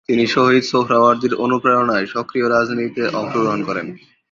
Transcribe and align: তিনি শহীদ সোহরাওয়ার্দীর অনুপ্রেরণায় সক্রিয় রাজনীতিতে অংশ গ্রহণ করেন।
তিনি 0.09 0.23
শহীদ 0.27 0.63
সোহরাওয়ার্দীর 0.63 1.33
অনুপ্রেরণায় 1.35 2.05
সক্রিয় 2.05 2.47
রাজনীতিতে 2.49 3.03
অংশ 3.13 3.33
গ্রহণ 3.35 3.61
করেন। 3.63 3.87